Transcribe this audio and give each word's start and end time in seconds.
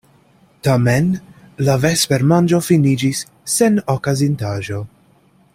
Tamen 0.67 1.11
la 1.67 1.75
vespermanĝo 1.83 2.63
finiĝis 2.71 3.23
sen 3.59 3.81
okazintaĵo. 3.97 4.85